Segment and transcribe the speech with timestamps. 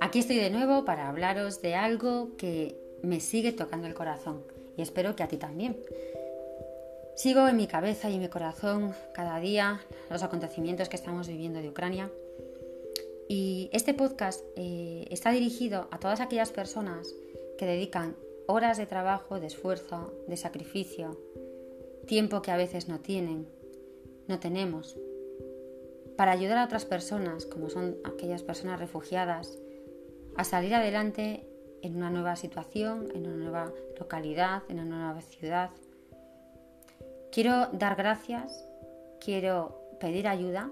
[0.00, 4.42] Aquí estoy de nuevo para hablaros de algo que me sigue tocando el corazón
[4.76, 5.76] y espero que a ti también.
[7.14, 11.60] Sigo en mi cabeza y en mi corazón cada día los acontecimientos que estamos viviendo
[11.60, 12.10] de Ucrania
[13.28, 17.14] y este podcast eh, está dirigido a todas aquellas personas
[17.58, 21.20] que dedican horas de trabajo, de esfuerzo, de sacrificio,
[22.06, 23.46] tiempo que a veces no tienen,
[24.30, 24.96] no tenemos,
[26.16, 29.58] para ayudar a otras personas, como son aquellas personas refugiadas,
[30.36, 31.46] a salir adelante
[31.82, 35.70] en una nueva situación, en una nueva localidad, en una nueva ciudad.
[37.32, 38.64] Quiero dar gracias,
[39.20, 40.70] quiero pedir ayuda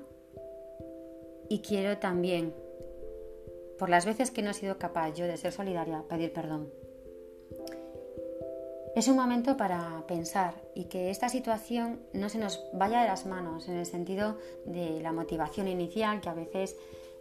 [1.49, 2.55] y quiero también,
[3.79, 6.71] por las veces que no he sido capaz yo de ser solidaria, pedir perdón.
[8.95, 13.27] Es un momento para pensar y que esta situación no se nos vaya de las
[13.27, 16.77] manos en el sentido de la motivación inicial que a veces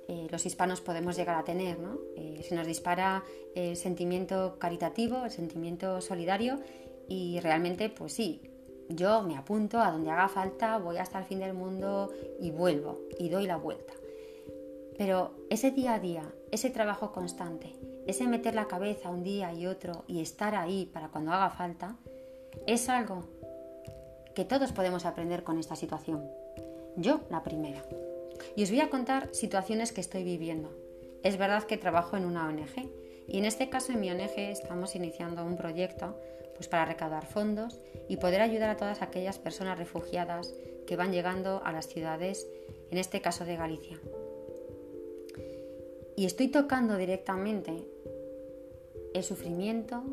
[0.07, 1.79] eh, los hispanos podemos llegar a tener.
[1.79, 1.97] ¿no?
[2.15, 3.23] Eh, se nos dispara
[3.55, 6.59] el sentimiento caritativo, el sentimiento solidario
[7.07, 8.41] y realmente, pues sí,
[8.89, 13.01] yo me apunto a donde haga falta, voy hasta el fin del mundo y vuelvo
[13.19, 13.93] y doy la vuelta.
[14.97, 17.75] Pero ese día a día, ese trabajo constante,
[18.07, 21.95] ese meter la cabeza un día y otro y estar ahí para cuando haga falta,
[22.65, 23.25] es algo
[24.33, 26.27] que todos podemos aprender con esta situación.
[26.95, 27.83] Yo la primera.
[28.55, 30.71] Y os voy a contar situaciones que estoy viviendo.
[31.23, 32.89] Es verdad que trabajo en una ONG
[33.27, 36.17] y en este caso en mi ONG estamos iniciando un proyecto
[36.55, 40.53] pues para recaudar fondos y poder ayudar a todas aquellas personas refugiadas
[40.87, 42.47] que van llegando a las ciudades,
[42.89, 43.99] en este caso de Galicia.
[46.17, 47.87] Y estoy tocando directamente
[49.13, 50.03] el sufrimiento,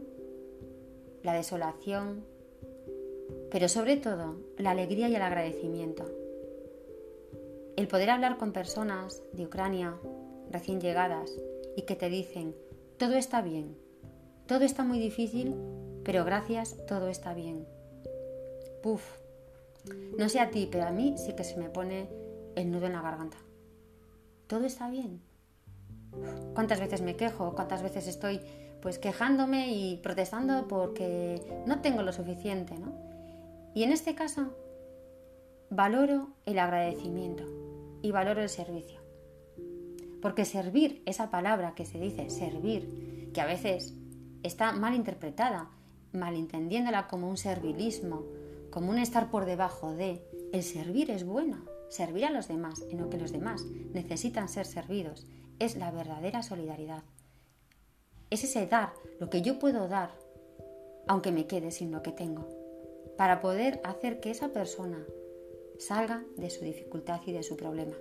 [1.22, 2.26] la desolación,
[3.50, 6.04] pero sobre todo la alegría y el agradecimiento.
[7.78, 9.98] El poder hablar con personas de Ucrania
[10.50, 11.32] recién llegadas
[11.74, 12.54] y que te dicen,
[12.98, 13.74] todo está bien,
[14.46, 15.54] todo está muy difícil,
[16.04, 17.66] pero gracias, todo está bien.
[18.82, 19.02] Puf,
[20.18, 22.10] no sé a ti, pero a mí sí que se me pone
[22.56, 23.38] el nudo en la garganta.
[24.46, 25.22] Todo está bien.
[26.54, 27.54] ¿Cuántas veces me quejo?
[27.54, 28.40] ¿Cuántas veces estoy
[28.80, 32.92] pues quejándome y protestando porque no tengo lo suficiente, ¿no?
[33.74, 34.54] Y en este caso
[35.70, 37.44] valoro el agradecimiento
[38.02, 39.00] y valoro el servicio.
[40.20, 43.94] Porque servir, esa palabra que se dice servir, que a veces
[44.42, 45.70] está mal interpretada,
[46.12, 48.22] malentendiéndola como un servilismo,
[48.70, 52.98] como un estar por debajo de, el servir es bueno, servir a los demás en
[53.00, 55.26] lo que los demás necesitan ser servidos,
[55.58, 57.02] es la verdadera solidaridad.
[58.30, 60.10] Es ese dar, lo que yo puedo dar,
[61.06, 62.48] aunque me quede sin lo que tengo,
[63.16, 65.04] para poder hacer que esa persona
[65.78, 67.96] salga de su dificultad y de su problema.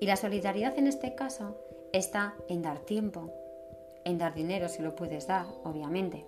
[0.00, 1.56] Y la solidaridad en este caso
[1.92, 3.32] está en dar tiempo,
[4.04, 6.26] en dar dinero si lo puedes dar, obviamente.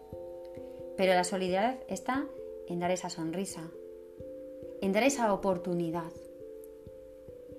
[0.96, 2.26] Pero la solidaridad está
[2.68, 3.68] en dar esa sonrisa,
[4.84, 6.12] en dar esa oportunidad,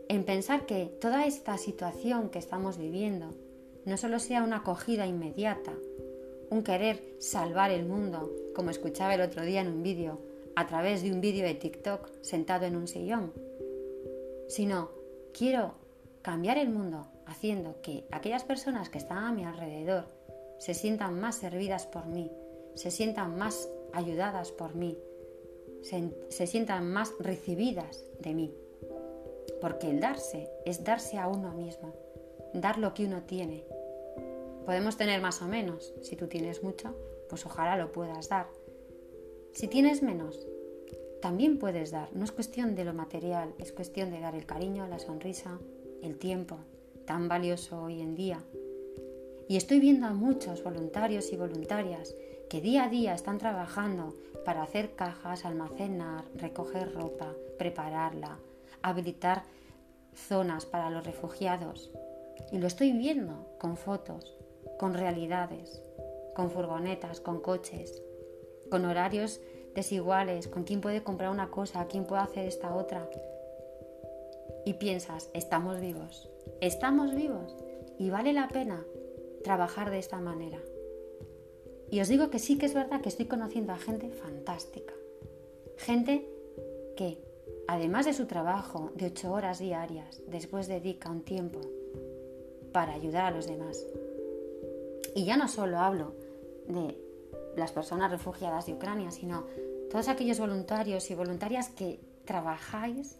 [0.10, 3.32] en pensar que toda esta situación que estamos viviendo
[3.84, 5.74] no solo sea una acogida inmediata,
[6.52, 10.20] un querer salvar el mundo, como escuchaba el otro día en un vídeo,
[10.56, 13.34] a través de un vídeo de TikTok sentado en un sillón,
[14.48, 14.92] sino
[15.34, 15.74] quiero
[16.22, 20.06] cambiar el mundo haciendo que aquellas personas que están a mi alrededor
[20.60, 22.32] se sientan más servidas por mí,
[22.76, 24.96] se sientan más ayudadas por mí,
[25.90, 28.54] se, sientan más recibidas de mí.
[29.62, 31.94] Porque el darse es darse a uno mismo,
[32.54, 33.64] dar lo que uno tiene.
[34.66, 36.96] Podemos tener más o menos, si tú tienes mucho,
[37.30, 38.48] pues ojalá lo puedas dar
[39.56, 40.46] si tienes menos,
[41.22, 42.14] también puedes dar.
[42.14, 45.60] No es cuestión de lo material, es cuestión de dar el cariño, la sonrisa,
[46.04, 46.58] el tiempo,
[47.06, 48.44] tan valioso hoy en día.
[49.48, 52.18] Y estoy viendo a muchos voluntarios y voluntarias
[52.50, 58.38] que día a día están trabajando para hacer cajas, almacenar, recoger ropa, prepararla,
[58.82, 59.44] habilitar
[60.14, 61.92] zonas para los refugiados.
[62.52, 64.36] Y lo estoy viendo con fotos,
[64.78, 65.82] con realidades,
[66.36, 68.02] con furgonetas, con coches
[68.70, 69.40] con horarios
[69.74, 73.10] desiguales, con quién puede comprar una cosa, quién puede hacer esta otra.
[74.66, 76.30] Y piensas, estamos vivos,
[76.62, 77.56] estamos vivos
[78.00, 78.84] y vale la pena
[79.44, 80.60] trabajar de esta manera.
[81.96, 84.94] Y os digo que sí que es verdad que estoy conociendo a gente fantástica.
[85.78, 86.28] Gente
[86.98, 87.24] que,
[87.70, 91.62] además de su trabajo de ocho horas diarias, después dedica un tiempo
[92.74, 93.82] para ayudar a los demás.
[95.16, 96.12] Y ya no solo hablo
[96.68, 97.00] de
[97.56, 99.46] las personas refugiadas de Ucrania, sino
[99.90, 103.16] todos aquellos voluntarios y voluntarias que trabajáis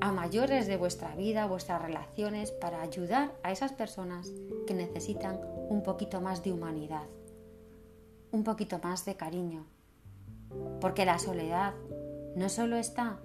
[0.00, 4.32] a mayores de vuestra vida, vuestras relaciones, para ayudar a esas personas
[4.66, 5.38] que necesitan
[5.68, 7.04] un poquito más de humanidad,
[8.30, 9.66] un poquito más de cariño.
[10.80, 11.74] Porque la soledad
[12.36, 13.18] no solo está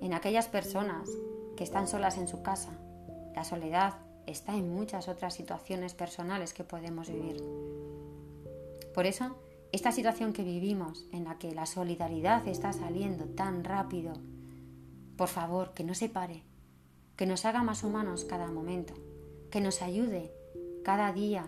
[0.00, 1.08] en aquellas personas
[1.56, 2.72] que están solas en su casa,
[3.34, 3.94] la soledad
[4.26, 7.42] está en muchas otras situaciones personales que podemos vivir.
[8.94, 9.36] Por eso,
[9.72, 14.12] esta situación que vivimos, en la que la solidaridad está saliendo tan rápido,
[15.16, 16.42] por favor, que no se pare,
[17.16, 18.94] que nos haga más humanos cada momento,
[19.50, 20.32] que nos ayude
[20.84, 21.46] cada día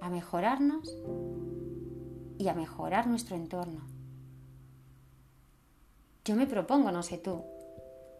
[0.00, 0.96] a mejorarnos
[2.38, 3.86] y a mejorar nuestro entorno.
[6.24, 7.44] Yo me propongo, no sé tú,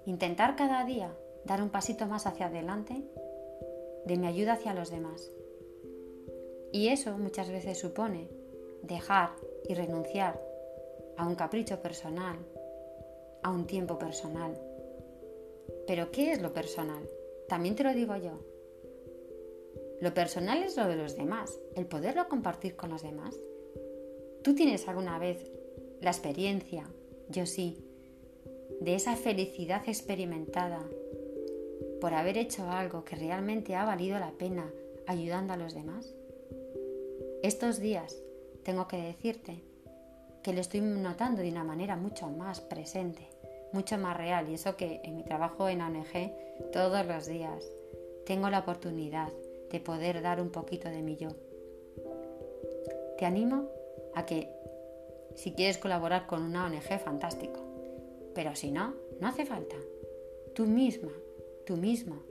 [0.07, 1.13] intentar cada día
[1.45, 3.05] dar un pasito más hacia adelante
[4.05, 5.31] de mi ayuda hacia los demás.
[6.73, 8.29] Y eso muchas veces supone
[8.83, 9.31] dejar
[9.69, 10.41] y renunciar
[11.17, 12.37] a un capricho personal,
[13.43, 14.61] a un tiempo personal.
[15.87, 17.09] Pero ¿qué es lo personal?
[17.49, 18.39] También te lo digo yo.
[20.01, 23.35] Lo personal es lo de los demás, el poderlo compartir con los demás.
[24.47, 25.51] ¿Tú tienes alguna vez
[26.01, 26.89] la experiencia,
[27.29, 27.79] yo sí,
[28.81, 30.89] de esa felicidad experimentada
[32.01, 34.71] por haber hecho algo que realmente ha valido la pena
[35.09, 36.15] ayudando a los demás?
[37.43, 38.23] Estos días
[38.63, 39.65] tengo que decirte
[40.45, 43.27] que lo estoy notando de una manera mucho más presente,
[43.73, 47.69] mucho más real y eso que en mi trabajo en ONG todos los días
[48.27, 49.33] tengo la oportunidad
[49.73, 51.31] de poder dar un poquito de mi yo.
[53.19, 53.71] Te animo
[54.17, 54.51] a que
[55.37, 57.61] si quieres colaborar con una ONG, fantástico.
[58.35, 59.77] Pero si no, no hace falta.
[60.55, 61.13] Tú misma
[61.67, 62.23] Tú mismo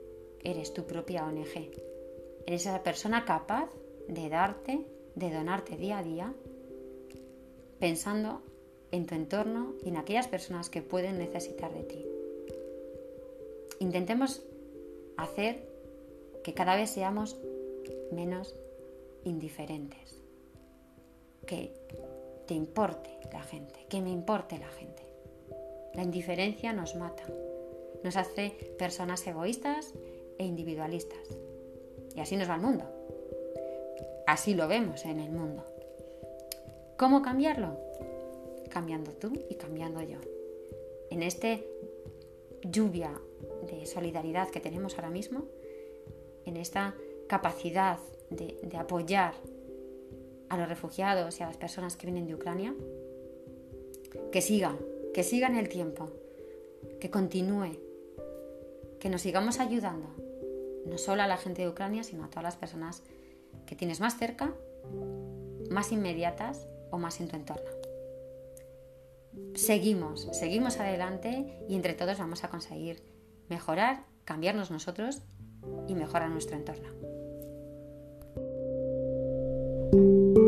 [0.42, 1.70] eres tu propia ONG.
[2.46, 3.68] Eres esa persona capaz
[4.08, 6.32] de darte, de donarte día a día,
[7.78, 8.40] pensando
[8.92, 12.06] en tu entorno y en aquellas personas que pueden necesitar de ti.
[13.78, 14.42] Intentemos
[15.18, 15.68] hacer
[16.42, 17.36] que cada vez seamos
[18.10, 18.56] menos
[19.24, 20.22] indiferentes.
[21.46, 21.72] Que
[22.46, 25.02] te importe la gente, que me importe la gente.
[25.94, 27.24] La indiferencia nos mata
[28.06, 29.92] nos hace personas egoístas
[30.38, 31.18] e individualistas.
[32.14, 32.84] Y así nos va el mundo.
[34.28, 35.64] Así lo vemos en el mundo.
[36.96, 37.76] ¿Cómo cambiarlo?
[38.70, 40.18] Cambiando tú y cambiando yo.
[41.10, 41.68] En este
[42.62, 43.20] lluvia
[43.68, 45.46] de solidaridad que tenemos ahora mismo,
[46.44, 46.94] en esta
[47.28, 47.98] capacidad
[48.30, 49.34] de, de apoyar
[50.48, 52.74] a los refugiados y a las personas que vienen de Ucrania,
[54.32, 54.76] que siga,
[55.14, 56.10] que siga en el tiempo,
[57.00, 57.78] que continúe,
[59.00, 60.08] que nos sigamos ayudando,
[60.86, 63.02] no solo a la gente de Ucrania, sino a todas las personas
[63.66, 64.54] que tienes más cerca,
[65.70, 67.70] más inmediatas o más en tu entorno.
[69.54, 73.02] Seguimos, seguimos adelante y entre todos vamos a conseguir
[73.48, 75.22] mejorar, cambiarnos nosotros
[75.88, 77.15] y mejorar nuestro entorno.
[79.92, 80.45] Thank you.